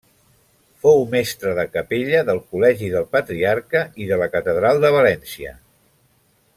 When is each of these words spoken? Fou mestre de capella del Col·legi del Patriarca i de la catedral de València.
Fou 0.85 1.03
mestre 1.11 1.51
de 1.59 1.65
capella 1.75 2.21
del 2.31 2.41
Col·legi 2.55 2.89
del 2.95 3.05
Patriarca 3.13 3.83
i 4.05 4.09
de 4.13 4.21
la 4.25 4.29
catedral 4.39 4.83
de 4.87 4.95
València. 4.99 5.57